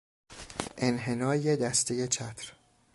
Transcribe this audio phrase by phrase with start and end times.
[0.77, 2.53] انحنای دستهی چتر